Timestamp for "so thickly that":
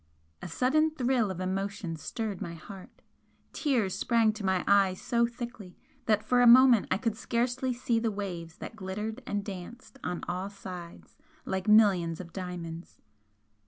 4.99-6.23